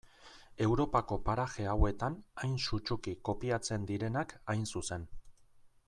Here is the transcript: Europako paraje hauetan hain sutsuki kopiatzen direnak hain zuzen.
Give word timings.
Europako 0.67 1.17
paraje 1.27 1.67
hauetan 1.73 2.15
hain 2.45 2.57
sutsuki 2.69 3.15
kopiatzen 3.31 3.87
direnak 3.93 4.35
hain 4.55 4.67
zuzen. 4.75 5.07